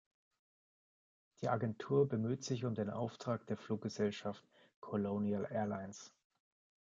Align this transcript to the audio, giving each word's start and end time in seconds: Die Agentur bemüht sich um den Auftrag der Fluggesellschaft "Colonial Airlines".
Die 1.41 1.49
Agentur 1.49 2.09
bemüht 2.09 2.43
sich 2.43 2.65
um 2.65 2.73
den 2.73 2.89
Auftrag 2.89 3.45
der 3.45 3.55
Fluggesellschaft 3.57 4.43
"Colonial 4.79 5.45
Airlines". 5.51 6.11